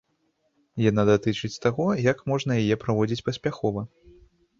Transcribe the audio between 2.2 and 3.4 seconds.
можна яе праводзіць